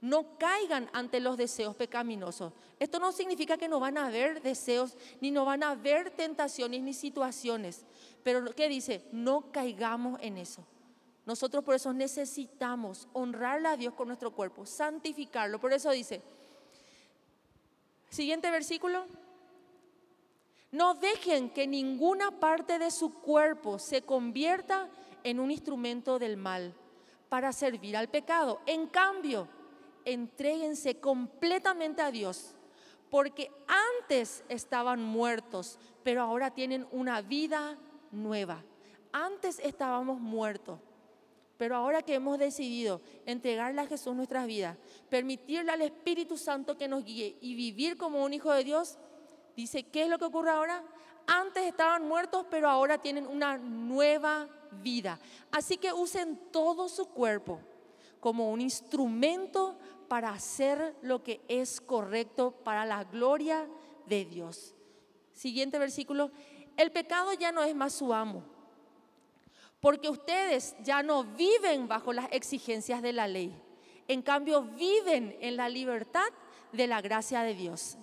No 0.00 0.36
caigan 0.38 0.88
ante 0.92 1.20
los 1.20 1.36
deseos 1.36 1.76
pecaminosos. 1.76 2.52
Esto 2.80 2.98
no 2.98 3.12
significa 3.12 3.56
que 3.56 3.68
no 3.68 3.78
van 3.78 3.98
a 3.98 4.06
haber 4.06 4.42
deseos, 4.42 4.96
ni 5.20 5.30
no 5.30 5.44
van 5.44 5.62
a 5.62 5.70
haber 5.70 6.10
tentaciones 6.10 6.82
ni 6.82 6.92
situaciones. 6.92 7.84
Pero 8.24 8.44
¿qué 8.54 8.68
dice? 8.68 9.04
No 9.12 9.52
caigamos 9.52 10.18
en 10.20 10.38
eso. 10.38 10.64
Nosotros 11.24 11.62
por 11.62 11.76
eso 11.76 11.92
necesitamos 11.92 13.06
honrarle 13.12 13.68
a 13.68 13.76
Dios 13.76 13.94
con 13.94 14.08
nuestro 14.08 14.32
cuerpo, 14.32 14.66
santificarlo. 14.66 15.60
Por 15.60 15.72
eso 15.72 15.90
dice, 15.90 16.20
siguiente 18.10 18.50
versículo, 18.50 19.06
no 20.72 20.94
dejen 20.94 21.50
que 21.50 21.66
ninguna 21.66 22.40
parte 22.40 22.78
de 22.78 22.90
su 22.90 23.12
cuerpo 23.12 23.78
se 23.78 24.02
convierta 24.02 24.88
en 25.22 25.38
un 25.38 25.50
instrumento 25.50 26.18
del 26.18 26.36
mal 26.38 26.74
para 27.28 27.52
servir 27.52 27.96
al 27.96 28.08
pecado. 28.08 28.60
En 28.66 28.86
cambio, 28.86 29.48
entréguense 30.04 30.98
completamente 30.98 32.00
a 32.00 32.10
Dios, 32.10 32.54
porque 33.10 33.50
antes 34.00 34.44
estaban 34.48 35.02
muertos, 35.02 35.78
pero 36.02 36.22
ahora 36.22 36.50
tienen 36.50 36.86
una 36.90 37.20
vida 37.20 37.78
nueva. 38.10 38.64
Antes 39.12 39.58
estábamos 39.58 40.20
muertos, 40.20 40.80
pero 41.58 41.76
ahora 41.76 42.00
que 42.00 42.14
hemos 42.14 42.38
decidido 42.38 43.02
entregarle 43.26 43.82
a 43.82 43.86
Jesús 43.86 44.14
nuestras 44.14 44.46
vidas, 44.46 44.78
permitirle 45.10 45.70
al 45.70 45.82
Espíritu 45.82 46.38
Santo 46.38 46.78
que 46.78 46.88
nos 46.88 47.04
guíe 47.04 47.36
y 47.42 47.54
vivir 47.54 47.98
como 47.98 48.24
un 48.24 48.32
hijo 48.32 48.50
de 48.52 48.64
Dios, 48.64 48.96
dice, 49.56 49.84
¿qué 49.84 50.04
es 50.04 50.08
lo 50.08 50.18
que 50.18 50.24
ocurre 50.24 50.50
ahora? 50.50 50.82
Antes 51.26 51.64
estaban 51.64 52.06
muertos, 52.06 52.46
pero 52.50 52.68
ahora 52.68 52.98
tienen 52.98 53.26
una 53.26 53.58
nueva 53.58 54.48
vida. 54.82 55.18
Así 55.50 55.76
que 55.76 55.92
usen 55.92 56.38
todo 56.50 56.88
su 56.88 57.06
cuerpo 57.06 57.60
como 58.20 58.50
un 58.50 58.60
instrumento 58.60 59.76
para 60.08 60.30
hacer 60.30 60.94
lo 61.02 61.22
que 61.22 61.40
es 61.48 61.80
correcto 61.80 62.52
para 62.52 62.84
la 62.84 63.04
gloria 63.04 63.66
de 64.06 64.24
Dios. 64.24 64.74
Siguiente 65.32 65.78
versículo 65.78 66.30
el 66.76 66.90
pecado 66.90 67.32
ya 67.34 67.52
no 67.52 67.62
es 67.62 67.74
más 67.74 67.92
su 67.92 68.14
amo, 68.14 68.42
porque 69.80 70.08
ustedes 70.08 70.74
ya 70.82 71.02
no 71.02 71.24
viven 71.24 71.88
bajo 71.88 72.12
las 72.12 72.28
exigencias 72.32 73.02
de 73.02 73.12
la 73.12 73.28
ley, 73.28 73.54
en 74.08 74.22
cambio 74.22 74.62
viven 74.62 75.36
en 75.40 75.56
la 75.56 75.68
libertad 75.68 76.28
de 76.72 76.86
la 76.86 77.00
gracia 77.00 77.42
de 77.42 77.54
Dios. 77.54 77.98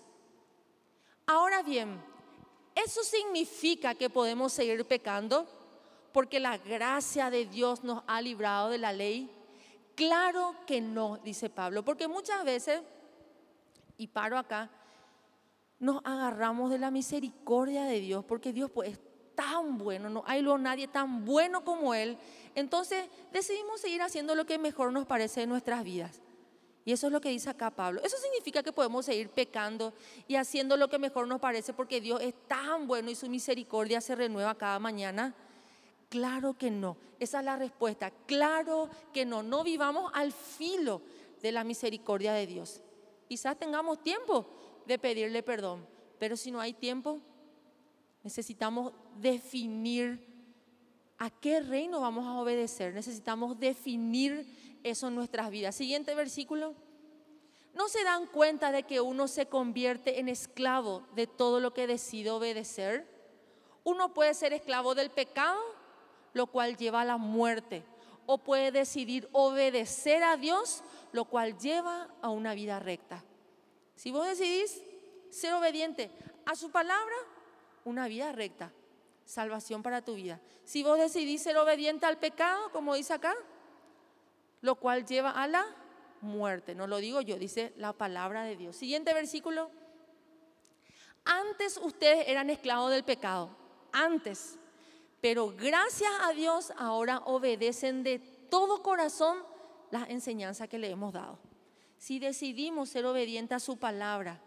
Ahora 1.32 1.62
bien, 1.62 2.02
¿eso 2.74 3.04
significa 3.04 3.94
que 3.94 4.10
podemos 4.10 4.52
seguir 4.52 4.84
pecando 4.86 5.46
porque 6.12 6.40
la 6.40 6.58
gracia 6.58 7.30
de 7.30 7.46
Dios 7.46 7.84
nos 7.84 8.02
ha 8.08 8.20
librado 8.20 8.72
de 8.72 8.80
la 8.80 8.92
ley? 8.92 9.30
Claro 9.94 10.56
que 10.66 10.82
no, 10.82 11.20
dice 11.24 11.52
Pablo, 11.52 11.86
porque 11.86 12.08
muchas 12.08 12.44
veces, 12.44 12.82
y 13.96 14.08
paro 14.08 14.40
acá, 14.40 14.72
nos 15.78 16.02
agarramos 16.04 16.72
de 16.72 16.80
la 16.80 16.90
misericordia 16.90 17.84
de 17.84 18.00
Dios, 18.00 18.26
porque 18.26 18.52
Dios 18.52 18.72
pues, 18.72 18.94
es 18.94 19.00
tan 19.36 19.78
bueno, 19.78 20.10
no 20.10 20.24
hay 20.26 20.42
luego 20.42 20.58
nadie 20.58 20.88
tan 20.88 21.26
bueno 21.26 21.64
como 21.64 21.94
Él. 21.94 22.18
Entonces 22.56 23.08
decidimos 23.32 23.82
seguir 23.82 24.02
haciendo 24.02 24.34
lo 24.34 24.48
que 24.48 24.58
mejor 24.58 24.92
nos 24.92 25.06
parece 25.06 25.44
en 25.44 25.50
nuestras 25.50 25.84
vidas. 25.84 26.24
Y 26.90 26.92
eso 26.92 27.06
es 27.06 27.14
lo 27.14 27.22
que 27.22 27.30
dice 27.30 27.52
acá 27.52 27.70
Pablo. 27.70 28.02
Eso 28.04 28.18
significa 28.18 28.64
que 28.64 28.74
podemos 28.74 29.06
seguir 29.06 29.30
pecando 29.30 29.94
y 30.28 30.38
haciendo 30.38 30.76
lo 30.76 30.88
que 30.88 30.98
mejor 30.98 31.28
nos 31.28 31.40
parece 31.40 31.72
porque 31.72 32.02
Dios 32.02 32.20
es 32.20 32.34
tan 32.48 32.88
bueno 32.88 33.12
y 33.12 33.16
su 33.16 33.30
misericordia 33.30 34.02
se 34.02 34.16
renueva 34.16 34.56
cada 34.56 34.80
mañana. 34.80 35.36
Claro 36.10 36.58
que 36.58 36.72
no. 36.72 36.98
Esa 37.20 37.42
es 37.42 37.46
la 37.46 37.58
respuesta. 37.58 38.10
Claro 38.26 38.90
que 39.14 39.24
no. 39.24 39.44
No 39.44 39.64
vivamos 39.64 40.12
al 40.16 40.32
filo 40.32 41.04
de 41.44 41.52
la 41.52 41.64
misericordia 41.64 42.34
de 42.34 42.48
Dios. 42.48 42.82
Quizás 43.28 43.56
tengamos 43.60 44.02
tiempo 44.02 44.48
de 44.88 44.98
pedirle 44.98 45.44
perdón. 45.44 45.86
Pero 46.18 46.36
si 46.36 46.50
no 46.50 46.60
hay 46.60 46.74
tiempo, 46.74 47.20
necesitamos 48.24 48.94
definir 49.22 50.26
a 51.20 51.30
qué 51.30 51.60
reino 51.60 52.02
vamos 52.02 52.26
a 52.26 52.40
obedecer. 52.40 52.96
Necesitamos 52.96 53.60
definir 53.60 54.59
eso 54.84 55.08
en 55.08 55.16
nuestras 55.16 55.50
vidas. 55.50 55.76
Siguiente 55.76 56.16
versículo. 56.16 56.76
¿No 57.74 57.88
se 57.88 58.04
dan 58.04 58.26
cuenta 58.28 58.72
de 58.72 58.84
que 58.84 59.00
uno 59.00 59.28
se 59.28 59.46
convierte 59.46 60.20
en 60.20 60.28
esclavo 60.28 61.04
de 61.16 61.28
todo 61.28 61.60
lo 61.60 61.74
que 61.74 61.88
decide 61.88 62.32
obedecer? 62.32 63.08
Uno 63.84 64.14
puede 64.14 64.34
ser 64.34 64.54
esclavo 64.54 64.96
del 64.96 65.12
pecado, 65.12 65.62
lo 66.34 66.48
cual 66.48 66.78
lleva 66.78 67.02
a 67.02 67.06
la 67.06 67.18
muerte, 67.18 67.84
o 68.26 68.38
puede 68.38 68.72
decidir 68.72 69.30
obedecer 69.32 70.24
a 70.24 70.36
Dios, 70.36 70.84
lo 71.12 71.26
cual 71.26 71.58
lleva 71.58 72.10
a 72.22 72.30
una 72.30 72.54
vida 72.54 72.80
recta. 72.80 73.24
Si 73.96 74.12
vos 74.12 74.28
decidís 74.28 74.82
ser 75.30 75.54
obediente 75.54 76.12
a 76.46 76.56
su 76.56 76.72
palabra, 76.72 77.16
una 77.86 78.08
vida 78.08 78.32
recta, 78.32 78.72
salvación 79.26 79.84
para 79.84 80.04
tu 80.04 80.16
vida. 80.16 80.40
Si 80.64 80.84
vos 80.84 81.00
decidís 81.00 81.42
ser 81.42 81.58
obediente 81.58 82.06
al 82.06 82.18
pecado, 82.18 82.72
como 82.72 82.96
dice 82.96 83.14
acá, 83.14 83.36
lo 84.62 84.76
cual 84.76 85.06
lleva 85.06 85.32
a 85.32 85.48
la 85.48 85.66
muerte. 86.22 86.76
No 86.76 86.88
lo 86.88 86.98
digo 86.98 87.22
yo, 87.22 87.38
dice 87.38 87.74
la 87.78 87.94
palabra 87.94 88.44
de 88.44 88.56
Dios. 88.56 88.76
Siguiente 88.76 89.14
versículo. 89.14 89.72
Antes 91.26 91.78
ustedes 91.78 92.28
eran 92.28 92.50
esclavos 92.50 92.92
del 92.92 93.04
pecado, 93.04 93.56
antes, 93.92 94.58
pero 95.22 95.54
gracias 95.56 96.12
a 96.22 96.34
Dios 96.34 96.74
ahora 96.78 97.20
obedecen 97.26 98.04
de 98.04 98.20
todo 98.50 98.82
corazón 98.82 99.38
las 99.92 100.10
enseñanzas 100.10 100.70
que 100.70 100.80
le 100.80 100.90
hemos 100.90 101.14
dado 101.14 101.40
si 102.00 102.18
decidimos 102.18 102.90
ser 102.90 103.06
obedientes 103.06 103.58
a 103.58 103.60
su 103.60 103.78
palabra. 103.78 104.42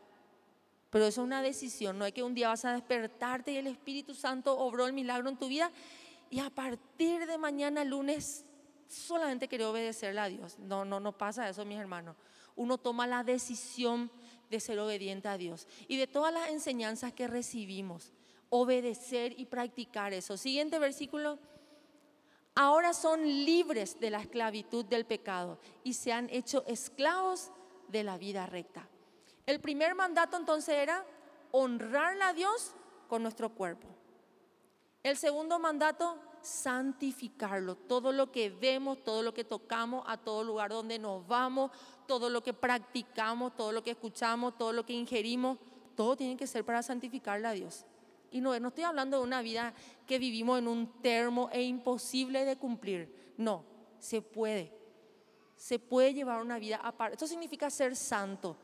Pero 0.91 1.07
eso 1.07 1.21
es 1.21 1.27
una 1.27 1.43
decisión, 1.43 1.99
no 1.99 2.05
es 2.05 2.13
que 2.13 2.23
un 2.23 2.35
día 2.35 2.49
vas 2.49 2.65
a 2.65 2.73
despertarte 2.73 3.53
y 3.53 3.57
el 3.59 3.67
Espíritu 3.67 4.15
Santo 4.15 4.59
obró 4.59 4.87
el 4.87 4.93
milagro 4.93 5.29
en 5.29 5.37
tu 5.37 5.49
vida 5.49 5.71
y 6.31 6.41
a 6.41 6.51
partir 6.51 7.27
de 7.27 7.39
mañana 7.39 7.85
lunes 7.85 8.45
solamente 8.93 9.49
quiero 9.49 9.71
obedecerle 9.71 10.21
a 10.21 10.29
Dios. 10.29 10.59
No, 10.59 10.85
no, 10.85 11.01
no 11.01 11.17
pasa 11.17 11.49
eso, 11.49 11.65
mis 11.65 11.79
hermanos. 11.79 12.17
Uno 12.55 12.79
toma 12.79 13.07
la 13.07 13.25
decisión 13.25 14.11
de 14.51 14.61
ser 14.61 14.79
obediente 14.79 15.29
a 15.29 15.39
Dios 15.39 15.67
y 15.89 15.97
de 15.97 16.07
todas 16.07 16.33
las 16.33 16.51
enseñanzas 16.51 17.13
que 17.13 17.27
recibimos, 17.27 18.13
obedecer 18.51 19.35
y 19.39 19.47
practicar 19.47 20.13
eso. 20.13 20.37
Siguiente 20.37 20.79
versículo 20.79 21.39
ahora 22.55 22.93
son 22.93 23.25
libres 23.25 23.99
de 23.99 24.11
la 24.11 24.21
esclavitud 24.21 24.85
del 24.85 25.07
pecado 25.07 25.59
y 25.83 25.95
se 25.95 26.13
han 26.13 26.29
hecho 26.29 26.65
esclavos 26.67 27.51
de 27.89 28.03
la 28.03 28.19
vida 28.19 28.45
recta. 28.45 28.87
El 29.47 29.61
primer 29.61 29.95
mandato 29.95 30.37
entonces 30.37 30.77
era 30.77 31.05
honrar 31.51 32.21
a 32.23 32.33
Dios 32.35 32.75
con 33.09 33.23
nuestro 33.23 33.51
cuerpo. 33.55 33.89
El 35.03 35.17
segundo 35.17 35.59
mandato, 35.59 36.19
santificarlo. 36.43 37.77
Todo 37.77 38.13
lo 38.13 38.31
que 38.31 38.51
vemos, 38.51 39.03
todo 39.05 39.23
lo 39.23 39.33
que 39.33 39.45
tocamos, 39.45 40.05
a 40.07 40.17
todo 40.17 40.45
lugar 40.45 40.71
donde 40.71 40.99
nos 40.99 41.27
vamos, 41.27 41.71
todo 42.07 42.29
lo 42.29 42.43
que 42.43 42.53
practicamos, 42.53 43.57
todo 43.57 43.73
lo 43.73 43.83
que 43.83 43.93
escuchamos, 43.93 44.59
todo 44.59 44.73
lo 44.73 44.85
que 44.85 44.93
ingerimos, 44.93 45.59
todo 45.95 46.17
tiene 46.17 46.37
que 46.37 46.47
ser 46.47 46.65
para 46.65 46.83
santificarle 46.83 47.49
a 47.49 47.53
Dios. 47.53 47.87
Y 48.31 48.41
no, 48.41 48.55
estoy 48.55 48.85
hablando 48.85 49.19
de 49.19 49.25
una 49.25 49.43
vida 49.43 49.75
que 50.07 50.19
vivimos 50.19 50.59
en 50.59 50.67
un 50.67 51.01
termo 51.03 51.51
e 51.53 51.63
imposible 51.63 52.45
de 52.45 52.57
cumplir. 52.57 53.35
No, 53.37 53.65
se 53.99 54.23
puede. 54.23 54.73
se 55.55 55.79
puede 55.79 56.13
llevar 56.13 56.43
una 56.43 56.59
vida 56.59 56.77
apartada. 56.77 57.13
Esto 57.13 57.27
significa 57.27 57.71
ser 57.71 57.95
santo, 57.95 58.57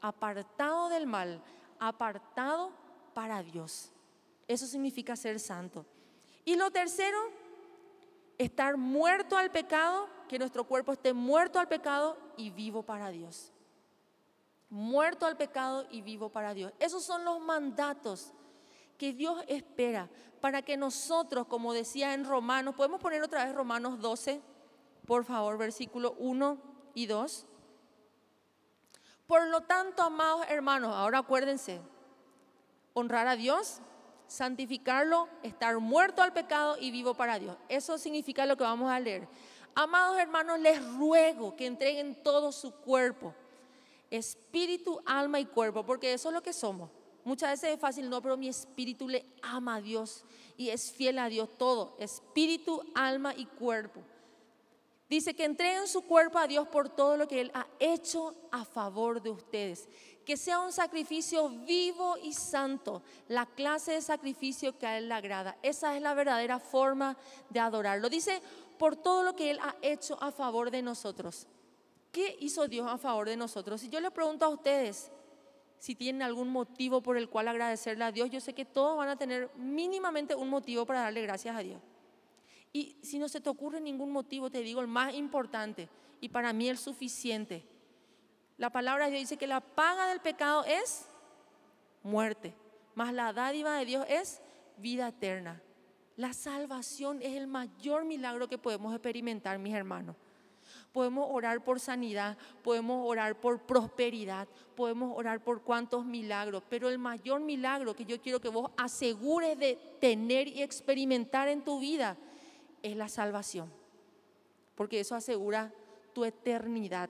apartado 0.00 0.88
del 0.88 1.06
mal, 1.06 1.40
apartado 1.78 2.72
para 3.14 3.42
Dios. 3.42 3.92
Eso 4.48 4.66
significa 4.66 5.14
ser 5.14 5.38
santo. 5.38 5.86
Y 6.50 6.56
lo 6.56 6.72
tercero, 6.72 7.16
estar 8.36 8.76
muerto 8.76 9.36
al 9.36 9.52
pecado, 9.52 10.08
que 10.28 10.36
nuestro 10.36 10.64
cuerpo 10.64 10.92
esté 10.92 11.12
muerto 11.12 11.60
al 11.60 11.68
pecado 11.68 12.18
y 12.36 12.50
vivo 12.50 12.82
para 12.82 13.10
Dios. 13.10 13.52
Muerto 14.68 15.26
al 15.26 15.36
pecado 15.36 15.86
y 15.92 16.02
vivo 16.02 16.30
para 16.30 16.52
Dios. 16.52 16.72
Esos 16.80 17.04
son 17.04 17.24
los 17.24 17.38
mandatos 17.38 18.32
que 18.98 19.12
Dios 19.12 19.44
espera 19.46 20.10
para 20.40 20.60
que 20.62 20.76
nosotros, 20.76 21.46
como 21.46 21.72
decía 21.72 22.14
en 22.14 22.24
Romanos, 22.24 22.74
podemos 22.74 23.00
poner 23.00 23.22
otra 23.22 23.44
vez 23.44 23.54
Romanos 23.54 24.00
12, 24.00 24.40
por 25.06 25.24
favor, 25.24 25.56
versículo 25.56 26.16
1 26.18 26.58
y 26.94 27.06
2. 27.06 27.46
Por 29.28 29.46
lo 29.46 29.60
tanto, 29.60 30.02
amados 30.02 30.44
hermanos, 30.48 30.96
ahora 30.96 31.18
acuérdense, 31.18 31.80
honrar 32.92 33.28
a 33.28 33.36
Dios, 33.36 33.82
santificarlo, 34.30 35.28
estar 35.42 35.76
muerto 35.80 36.22
al 36.22 36.32
pecado 36.32 36.76
y 36.78 36.92
vivo 36.92 37.14
para 37.14 37.38
Dios. 37.38 37.56
Eso 37.68 37.98
significa 37.98 38.46
lo 38.46 38.56
que 38.56 38.62
vamos 38.62 38.90
a 38.90 39.00
leer. 39.00 39.26
Amados 39.74 40.18
hermanos, 40.18 40.60
les 40.60 40.82
ruego 40.94 41.56
que 41.56 41.66
entreguen 41.66 42.22
todo 42.22 42.52
su 42.52 42.70
cuerpo, 42.70 43.34
espíritu, 44.08 45.00
alma 45.04 45.40
y 45.40 45.46
cuerpo, 45.46 45.84
porque 45.84 46.12
eso 46.12 46.28
es 46.28 46.34
lo 46.34 46.42
que 46.42 46.52
somos. 46.52 46.90
Muchas 47.24 47.50
veces 47.50 47.74
es 47.74 47.80
fácil, 47.80 48.08
no, 48.08 48.22
pero 48.22 48.36
mi 48.36 48.48
espíritu 48.48 49.08
le 49.08 49.26
ama 49.42 49.76
a 49.76 49.80
Dios 49.80 50.24
y 50.56 50.70
es 50.70 50.92
fiel 50.92 51.18
a 51.18 51.28
Dios 51.28 51.48
todo, 51.58 51.96
espíritu, 51.98 52.82
alma 52.94 53.34
y 53.36 53.46
cuerpo. 53.46 54.00
Dice 55.08 55.34
que 55.34 55.44
entreguen 55.44 55.88
su 55.88 56.02
cuerpo 56.02 56.38
a 56.38 56.46
Dios 56.46 56.68
por 56.68 56.88
todo 56.88 57.16
lo 57.16 57.26
que 57.26 57.40
Él 57.40 57.50
ha 57.52 57.66
hecho 57.80 58.32
a 58.52 58.64
favor 58.64 59.20
de 59.20 59.30
ustedes. 59.30 59.88
Que 60.24 60.36
sea 60.36 60.60
un 60.60 60.72
sacrificio 60.72 61.48
vivo 61.48 62.16
y 62.18 62.32
santo, 62.32 63.02
la 63.28 63.46
clase 63.46 63.92
de 63.92 64.02
sacrificio 64.02 64.78
que 64.78 64.86
a 64.86 64.98
Él 64.98 65.08
le 65.08 65.14
agrada. 65.14 65.56
Esa 65.62 65.96
es 65.96 66.02
la 66.02 66.14
verdadera 66.14 66.58
forma 66.58 67.16
de 67.48 67.60
adorarlo. 67.60 68.08
Dice, 68.08 68.40
por 68.78 68.96
todo 68.96 69.22
lo 69.22 69.36
que 69.36 69.50
Él 69.50 69.58
ha 69.60 69.76
hecho 69.82 70.16
a 70.22 70.30
favor 70.30 70.70
de 70.70 70.82
nosotros. 70.82 71.46
¿Qué 72.12 72.36
hizo 72.40 72.66
Dios 72.66 72.86
a 72.88 72.98
favor 72.98 73.28
de 73.28 73.36
nosotros? 73.36 73.80
Si 73.80 73.88
yo 73.88 74.00
le 74.00 74.10
pregunto 74.10 74.44
a 74.44 74.48
ustedes 74.48 75.10
si 75.78 75.94
tienen 75.94 76.22
algún 76.22 76.48
motivo 76.48 77.00
por 77.00 77.16
el 77.16 77.28
cual 77.28 77.48
agradecerle 77.48 78.04
a 78.04 78.12
Dios, 78.12 78.30
yo 78.30 78.40
sé 78.40 78.52
que 78.52 78.64
todos 78.64 78.96
van 78.96 79.08
a 79.08 79.16
tener 79.16 79.50
mínimamente 79.56 80.34
un 80.34 80.48
motivo 80.48 80.84
para 80.84 81.00
darle 81.00 81.22
gracias 81.22 81.56
a 81.56 81.60
Dios. 81.60 81.80
Y 82.72 82.96
si 83.02 83.18
no 83.18 83.28
se 83.28 83.40
te 83.40 83.48
ocurre 83.48 83.80
ningún 83.80 84.12
motivo, 84.12 84.50
te 84.50 84.62
digo 84.62 84.80
el 84.80 84.86
más 84.86 85.14
importante 85.14 85.88
y 86.20 86.28
para 86.28 86.52
mí 86.52 86.68
el 86.68 86.78
suficiente. 86.78 87.64
La 88.60 88.68
palabra 88.68 89.06
de 89.06 89.12
Dios 89.12 89.22
dice 89.22 89.38
que 89.38 89.46
la 89.46 89.62
paga 89.62 90.08
del 90.08 90.20
pecado 90.20 90.66
es 90.66 91.06
muerte, 92.02 92.54
mas 92.94 93.14
la 93.14 93.32
dádiva 93.32 93.78
de 93.78 93.86
Dios 93.86 94.04
es 94.06 94.42
vida 94.76 95.08
eterna. 95.08 95.62
La 96.16 96.34
salvación 96.34 97.22
es 97.22 97.38
el 97.38 97.46
mayor 97.46 98.04
milagro 98.04 98.48
que 98.48 98.58
podemos 98.58 98.92
experimentar, 98.92 99.58
mis 99.58 99.74
hermanos. 99.74 100.14
Podemos 100.92 101.26
orar 101.30 101.64
por 101.64 101.80
sanidad, 101.80 102.36
podemos 102.62 103.08
orar 103.08 103.40
por 103.40 103.62
prosperidad, 103.62 104.46
podemos 104.76 105.16
orar 105.16 105.42
por 105.42 105.62
cuantos 105.62 106.04
milagros, 106.04 106.62
pero 106.68 106.90
el 106.90 106.98
mayor 106.98 107.40
milagro 107.40 107.96
que 107.96 108.04
yo 108.04 108.20
quiero 108.20 108.42
que 108.42 108.50
vos 108.50 108.70
asegures 108.76 109.58
de 109.58 109.76
tener 110.02 110.48
y 110.48 110.60
experimentar 110.60 111.48
en 111.48 111.64
tu 111.64 111.80
vida 111.80 112.18
es 112.82 112.94
la 112.94 113.08
salvación, 113.08 113.72
porque 114.74 115.00
eso 115.00 115.14
asegura 115.14 115.72
tu 116.12 116.26
eternidad. 116.26 117.08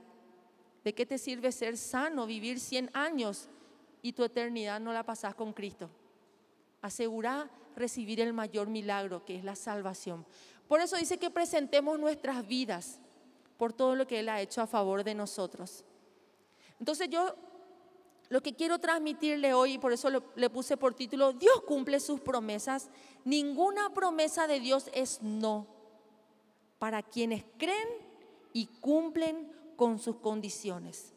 ¿De 0.84 0.94
qué 0.94 1.04
te 1.04 1.18
sirve 1.18 1.52
ser 1.52 1.76
sano, 1.76 2.26
vivir 2.26 2.58
100 2.58 2.90
años 2.94 3.48
y 4.02 4.12
tu 4.12 4.24
eternidad 4.24 4.80
no 4.80 4.92
la 4.92 5.04
pasas 5.04 5.34
con 5.34 5.52
Cristo? 5.52 5.90
Asegura 6.80 7.50
recibir 7.76 8.20
el 8.20 8.32
mayor 8.32 8.68
milagro, 8.68 9.24
que 9.24 9.36
es 9.36 9.44
la 9.44 9.56
salvación. 9.56 10.24
Por 10.68 10.80
eso 10.80 10.96
dice 10.96 11.18
que 11.18 11.30
presentemos 11.30 11.98
nuestras 11.98 12.46
vidas 12.46 13.00
por 13.56 13.72
todo 13.72 13.94
lo 13.94 14.06
que 14.06 14.20
Él 14.20 14.28
ha 14.28 14.40
hecho 14.40 14.62
a 14.62 14.66
favor 14.66 15.04
de 15.04 15.14
nosotros. 15.14 15.84
Entonces 16.78 17.08
yo 17.10 17.34
lo 18.30 18.40
que 18.40 18.54
quiero 18.54 18.78
transmitirle 18.78 19.52
hoy, 19.52 19.72
y 19.72 19.78
por 19.78 19.92
eso 19.92 20.08
le 20.08 20.50
puse 20.50 20.76
por 20.76 20.94
título, 20.94 21.32
Dios 21.32 21.62
cumple 21.66 21.98
sus 21.98 22.20
promesas. 22.20 22.88
Ninguna 23.24 23.92
promesa 23.92 24.46
de 24.46 24.60
Dios 24.60 24.88
es 24.94 25.20
no 25.20 25.66
para 26.78 27.02
quienes 27.02 27.44
creen 27.58 27.88
y 28.52 28.66
cumplen 28.66 29.50
con 29.80 29.98
sus 29.98 30.16
condiciones. 30.16 31.14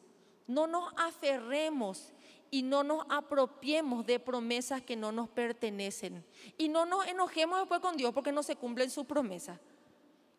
No 0.48 0.68
nos 0.68 0.94
aferremos 0.96 2.14
y 2.50 2.62
no 2.62 2.82
nos 2.82 3.06
apropiemos 3.10 4.06
de 4.06 4.22
promesas 4.22 4.82
que 4.82 4.96
no 4.96 5.12
nos 5.12 5.28
pertenecen. 5.28 6.24
Y 6.58 6.70
no 6.70 6.86
nos 6.86 7.06
enojemos 7.08 7.60
después 7.60 7.82
con 7.82 7.98
Dios 7.98 8.14
porque 8.14 8.32
no 8.32 8.42
se 8.42 8.56
cumplen 8.56 8.90
sus 8.90 9.06
promesas. 9.06 9.60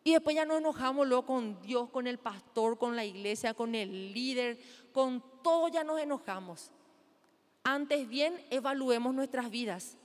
Y 0.05 0.13
después 0.13 0.35
ya 0.35 0.47
nos 0.47 0.57
enojamos 0.57 1.07
luego 1.07 1.27
con 1.27 1.61
Dios, 1.61 1.91
con 1.91 2.07
el 2.07 2.17
pastor, 2.17 2.79
con 2.79 2.97
la 2.97 3.05
iglesia, 3.05 3.53
con 3.53 3.75
el 3.75 4.15
líder, 4.15 4.59
con 4.95 5.23
todo 5.43 5.69
ya 5.69 5.85
nos 5.85 6.01
enojamos. 6.01 6.71
Antes 7.63 8.09
bien, 8.09 8.43
evaluemos 8.49 9.15
nuestras 9.15 9.51
vidas. 9.51 9.99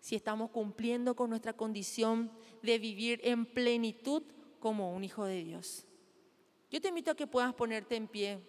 Si 0.00 0.16
estamos 0.16 0.50
cumpliendo 0.50 1.14
con 1.14 1.30
nuestra 1.30 1.52
condición 1.52 2.32
de 2.60 2.80
vivir 2.80 3.20
en 3.22 3.46
plenitud 3.46 4.24
como 4.58 4.92
un 4.92 5.04
hijo 5.04 5.26
de 5.26 5.44
Dios. 5.44 5.86
Yo 6.70 6.80
te 6.80 6.88
invito 6.88 7.10
a 7.10 7.16
que 7.16 7.26
puedas 7.26 7.52
ponerte 7.54 7.96
en 7.96 8.06
pie 8.06 8.40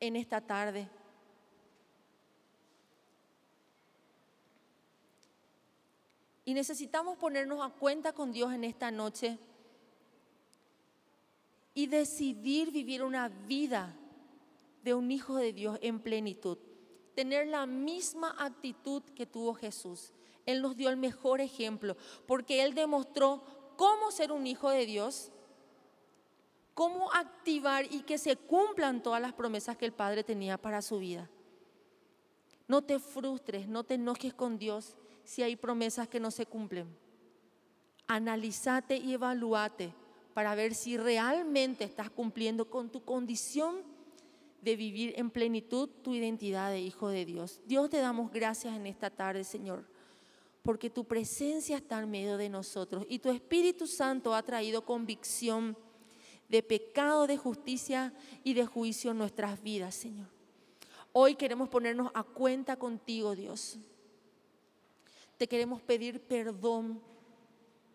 en 0.00 0.16
esta 0.16 0.40
tarde. 0.40 0.88
Y 6.44 6.54
necesitamos 6.54 7.18
ponernos 7.18 7.64
a 7.64 7.70
cuenta 7.70 8.12
con 8.12 8.32
Dios 8.32 8.52
en 8.52 8.64
esta 8.64 8.90
noche 8.90 9.38
y 11.74 11.86
decidir 11.86 12.70
vivir 12.70 13.02
una 13.02 13.28
vida 13.28 13.94
de 14.82 14.94
un 14.94 15.10
hijo 15.10 15.36
de 15.36 15.52
Dios 15.52 15.78
en 15.82 16.00
plenitud. 16.00 16.58
Tener 17.14 17.48
la 17.48 17.66
misma 17.66 18.36
actitud 18.38 19.02
que 19.14 19.26
tuvo 19.26 19.54
Jesús. 19.54 20.12
Él 20.44 20.62
nos 20.62 20.76
dio 20.76 20.88
el 20.88 20.96
mejor 20.96 21.40
ejemplo 21.40 21.96
porque 22.26 22.62
Él 22.62 22.74
demostró 22.74 23.42
cómo 23.76 24.12
ser 24.12 24.30
un 24.30 24.46
hijo 24.46 24.70
de 24.70 24.86
Dios, 24.86 25.32
cómo 26.76 27.10
activar 27.14 27.86
y 27.90 28.02
que 28.02 28.18
se 28.18 28.36
cumplan 28.36 29.02
todas 29.02 29.22
las 29.22 29.32
promesas 29.32 29.78
que 29.78 29.86
el 29.86 29.94
Padre 29.94 30.22
tenía 30.22 30.58
para 30.58 30.82
su 30.82 30.98
vida. 30.98 31.30
No 32.68 32.82
te 32.82 32.98
frustres, 32.98 33.66
no 33.66 33.82
te 33.82 33.94
enojes 33.94 34.34
con 34.34 34.58
Dios 34.58 34.94
si 35.24 35.42
hay 35.42 35.56
promesas 35.56 36.06
que 36.06 36.20
no 36.20 36.30
se 36.30 36.44
cumplen. 36.44 36.86
Analízate 38.06 38.98
y 38.98 39.14
evalúate 39.14 39.94
para 40.34 40.54
ver 40.54 40.74
si 40.74 40.98
realmente 40.98 41.82
estás 41.82 42.10
cumpliendo 42.10 42.68
con 42.68 42.90
tu 42.90 43.02
condición 43.02 43.76
de 44.60 44.76
vivir 44.76 45.14
en 45.16 45.30
plenitud 45.30 45.88
tu 46.02 46.14
identidad 46.14 46.70
de 46.70 46.80
hijo 46.80 47.08
de 47.08 47.24
Dios. 47.24 47.62
Dios 47.64 47.88
te 47.88 48.00
damos 48.00 48.30
gracias 48.30 48.76
en 48.76 48.86
esta 48.86 49.08
tarde, 49.08 49.44
Señor, 49.44 49.88
porque 50.62 50.90
tu 50.90 51.04
presencia 51.04 51.78
está 51.78 52.00
en 52.00 52.10
medio 52.10 52.36
de 52.36 52.50
nosotros 52.50 53.06
y 53.08 53.18
tu 53.18 53.30
Espíritu 53.30 53.86
Santo 53.86 54.34
ha 54.34 54.42
traído 54.42 54.84
convicción 54.84 55.74
de 56.48 56.62
pecado, 56.62 57.26
de 57.26 57.36
justicia 57.36 58.12
y 58.44 58.54
de 58.54 58.66
juicio 58.66 59.10
en 59.10 59.18
nuestras 59.18 59.62
vidas, 59.62 59.94
Señor. 59.94 60.28
Hoy 61.12 61.34
queremos 61.34 61.68
ponernos 61.68 62.10
a 62.14 62.22
cuenta 62.22 62.76
contigo, 62.76 63.34
Dios 63.34 63.78
te 65.36 65.46
queremos 65.46 65.82
pedir 65.82 66.20
perdón. 66.20 67.00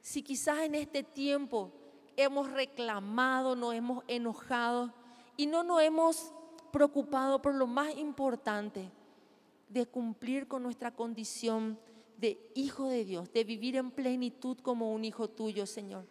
Si 0.01 0.21
quizás 0.21 0.59
en 0.59 0.75
este 0.75 1.03
tiempo 1.03 1.71
hemos 2.15 2.51
reclamado, 2.51 3.55
nos 3.55 3.73
hemos 3.73 4.03
enojado 4.07 4.93
y 5.37 5.45
no 5.45 5.63
nos 5.63 5.81
hemos 5.81 6.33
preocupado 6.71 7.41
por 7.41 7.55
lo 7.55 7.67
más 7.67 7.95
importante, 7.97 8.89
de 9.69 9.85
cumplir 9.85 10.47
con 10.47 10.63
nuestra 10.63 10.91
condición 10.91 11.79
de 12.17 12.51
hijo 12.55 12.87
de 12.87 13.05
Dios, 13.05 13.31
de 13.31 13.43
vivir 13.43 13.77
en 13.77 13.89
plenitud 13.89 14.57
como 14.57 14.93
un 14.93 15.05
hijo 15.05 15.29
tuyo, 15.29 15.65
Señor. 15.65 16.05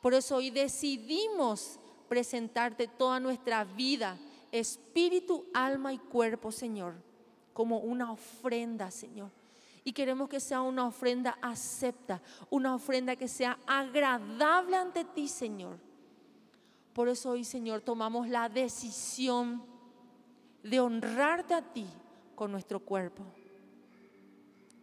Por 0.00 0.14
eso 0.14 0.36
hoy 0.36 0.50
decidimos 0.50 1.78
presentarte 2.08 2.88
toda 2.88 3.20
nuestra 3.20 3.64
vida, 3.64 4.16
espíritu, 4.52 5.44
alma 5.52 5.92
y 5.92 5.98
cuerpo, 5.98 6.52
Señor, 6.52 6.94
como 7.52 7.78
una 7.78 8.12
ofrenda, 8.12 8.90
Señor 8.90 9.30
y 9.88 9.92
queremos 9.94 10.28
que 10.28 10.38
sea 10.38 10.60
una 10.60 10.86
ofrenda 10.86 11.38
acepta, 11.40 12.20
una 12.50 12.74
ofrenda 12.74 13.16
que 13.16 13.26
sea 13.26 13.58
agradable 13.66 14.76
ante 14.76 15.02
ti, 15.02 15.28
Señor. 15.28 15.78
Por 16.92 17.08
eso 17.08 17.30
hoy, 17.30 17.42
Señor, 17.42 17.80
tomamos 17.80 18.28
la 18.28 18.50
decisión 18.50 19.62
de 20.62 20.78
honrarte 20.78 21.54
a 21.54 21.62
ti 21.62 21.86
con 22.34 22.52
nuestro 22.52 22.80
cuerpo, 22.80 23.24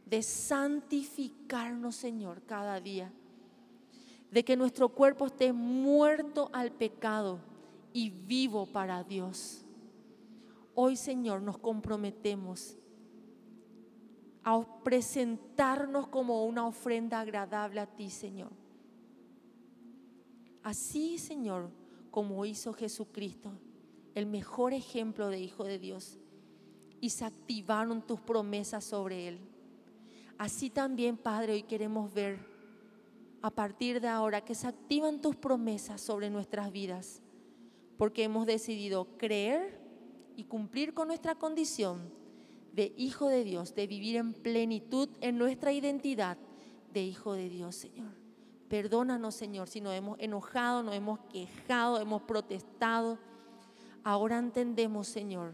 de 0.08 0.23
santificarnos, 0.23 1.95
Señor, 1.95 2.41
cada 2.47 2.80
día, 2.80 3.13
de 4.31 4.43
que 4.43 4.57
nuestro 4.57 4.89
cuerpo 4.89 5.27
esté 5.27 5.53
muerto 5.53 6.49
al 6.53 6.71
pecado 6.71 7.39
y 7.93 8.09
vivo 8.09 8.65
para 8.65 9.03
Dios. 9.03 9.63
Hoy, 10.73 10.97
Señor, 10.97 11.41
nos 11.41 11.57
comprometemos 11.57 12.77
a 14.43 14.63
presentarnos 14.83 16.07
como 16.07 16.45
una 16.45 16.67
ofrenda 16.67 17.21
agradable 17.21 17.79
a 17.79 17.88
ti, 17.88 18.09
Señor. 18.09 18.51
Así, 20.61 21.17
Señor, 21.17 21.69
como 22.11 22.45
hizo 22.45 22.73
Jesucristo, 22.73 23.51
el 24.13 24.25
mejor 24.25 24.73
ejemplo 24.73 25.29
de 25.29 25.39
Hijo 25.39 25.63
de 25.63 25.79
Dios, 25.79 26.17
y 26.99 27.09
se 27.09 27.25
activaron 27.25 28.01
tus 28.01 28.19
promesas 28.19 28.83
sobre 28.83 29.27
Él. 29.27 29.39
Así 30.38 30.69
también, 30.69 31.17
Padre, 31.17 31.53
hoy 31.53 31.63
queremos 31.63 32.13
ver 32.13 32.54
a 33.45 33.51
partir 33.51 34.01
de 34.01 34.08
ahora 34.08 34.41
que 34.41 34.55
se 34.55 34.65
activan 34.65 35.21
tus 35.21 35.36
promesas 35.36 36.01
sobre 36.01 36.31
nuestras 36.31 36.71
vidas, 36.71 37.21
porque 37.95 38.23
hemos 38.23 38.47
decidido 38.47 39.19
creer 39.19 39.79
y 40.36 40.45
cumplir 40.45 40.95
con 40.95 41.10
nuestra 41.10 41.36
condición 41.36 42.12
de 42.73 42.91
hijo 42.97 43.29
de 43.29 43.43
Dios, 43.43 43.75
de 43.75 43.86
vivir 43.86 44.15
en 44.15 44.34
plenitud 44.34 45.10
en 45.21 45.38
nuestra 45.38 45.71
identidad 45.71 46.39
de 46.91 47.03
hijo 47.03 47.34
de 47.34 47.49
Dios, 47.49 47.75
Señor. 47.75 48.13
Perdónanos, 48.67 49.36
Señor, 49.36 49.67
si 49.67 49.79
nos 49.79 49.93
hemos 49.93 50.17
enojado, 50.19 50.81
nos 50.81 50.95
hemos 50.95 51.19
quejado, 51.31 52.01
hemos 52.01 52.23
protestado. 52.23 53.19
Ahora 54.03 54.39
entendemos, 54.39 55.08
Señor, 55.08 55.53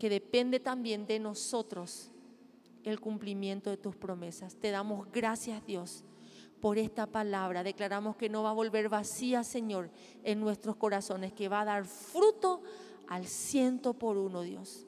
que 0.00 0.10
depende 0.10 0.58
también 0.58 1.06
de 1.06 1.20
nosotros 1.20 2.10
el 2.82 2.98
cumplimiento 2.98 3.70
de 3.70 3.76
tus 3.76 3.94
promesas. 3.94 4.56
Te 4.56 4.72
damos 4.72 5.06
gracias, 5.12 5.64
Dios, 5.64 6.04
por 6.62 6.78
esta 6.78 7.06
palabra. 7.06 7.62
Declaramos 7.64 8.16
que 8.16 8.30
no 8.30 8.44
va 8.44 8.50
a 8.50 8.54
volver 8.54 8.88
vacía, 8.88 9.42
Señor, 9.42 9.90
en 10.22 10.38
nuestros 10.38 10.76
corazones, 10.76 11.32
que 11.32 11.48
va 11.48 11.62
a 11.62 11.64
dar 11.64 11.84
fruto 11.84 12.62
al 13.08 13.26
ciento 13.26 13.94
por 13.94 14.16
uno, 14.16 14.42
Dios. 14.42 14.86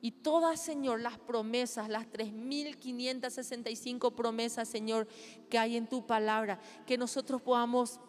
Y 0.00 0.12
todas, 0.12 0.58
Señor, 0.60 1.00
las 1.00 1.18
promesas, 1.18 1.90
las 1.90 2.06
3.565 2.06 4.14
promesas, 4.14 4.66
Señor, 4.66 5.06
que 5.50 5.58
hay 5.58 5.76
en 5.76 5.86
tu 5.86 6.06
palabra, 6.06 6.58
que 6.86 6.96
nosotros 6.96 7.42
podamos 7.42 8.00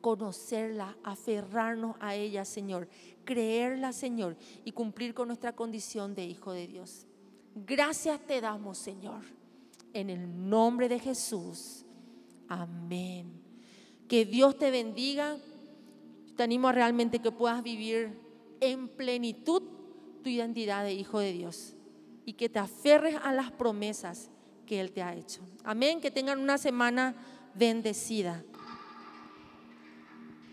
conocerla, 0.00 0.96
aferrarnos 1.02 1.96
a 1.98 2.14
ella, 2.14 2.44
Señor, 2.44 2.88
creerla, 3.24 3.92
Señor, 3.92 4.36
y 4.64 4.70
cumplir 4.70 5.12
con 5.12 5.26
nuestra 5.26 5.56
condición 5.56 6.14
de 6.14 6.24
hijo 6.24 6.52
de 6.52 6.68
Dios. 6.68 7.08
Gracias 7.56 8.20
te 8.26 8.40
damos, 8.40 8.78
Señor, 8.78 9.22
en 9.94 10.10
el 10.10 10.50
nombre 10.50 10.88
de 10.88 10.98
Jesús. 10.98 11.86
Amén. 12.48 13.32
Que 14.06 14.26
Dios 14.26 14.58
te 14.58 14.70
bendiga. 14.70 15.38
Te 16.36 16.42
animo 16.42 16.68
a 16.68 16.72
realmente 16.72 17.20
que 17.20 17.32
puedas 17.32 17.62
vivir 17.62 18.18
en 18.60 18.88
plenitud 18.88 19.62
tu 20.22 20.28
identidad 20.28 20.84
de 20.84 20.92
hijo 20.92 21.20
de 21.20 21.32
Dios 21.32 21.76
y 22.26 22.34
que 22.34 22.48
te 22.48 22.58
aferres 22.58 23.16
a 23.22 23.32
las 23.32 23.52
promesas 23.52 24.30
que 24.66 24.80
Él 24.80 24.92
te 24.92 25.02
ha 25.02 25.14
hecho. 25.14 25.42
Amén, 25.62 26.00
que 26.00 26.10
tengan 26.10 26.40
una 26.40 26.58
semana 26.58 27.14
bendecida. 27.54 28.44